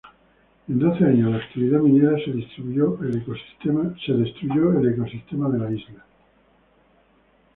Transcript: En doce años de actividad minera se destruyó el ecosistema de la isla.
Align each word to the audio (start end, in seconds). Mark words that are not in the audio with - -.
En 0.67 0.79
doce 0.79 1.03
años 1.05 1.31
de 1.31 1.37
actividad 1.43 1.79
minera 1.81 2.17
se 2.25 2.31
destruyó 2.31 2.97
el 3.03 3.19
ecosistema 3.19 3.83
de 5.49 5.59
la 5.59 5.71
isla. 5.71 6.03